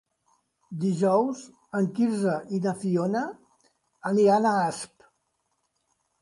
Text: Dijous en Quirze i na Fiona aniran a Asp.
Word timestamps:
Dijous 0.83 1.43
en 1.79 1.89
Quirze 1.99 2.33
i 2.59 2.61
na 2.63 2.73
Fiona 2.79 3.23
aniran 4.13 4.49
a 4.49 4.55
Asp. 4.73 5.07